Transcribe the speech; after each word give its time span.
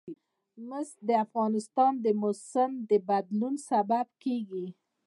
مس 0.69 0.89
د 1.07 1.09
افغانستان 1.25 1.91
د 2.05 2.07
موسم 2.21 2.71
د 2.89 2.91
بدلون 3.09 3.55
سبب 3.69 4.05
کېږي. 4.23 4.67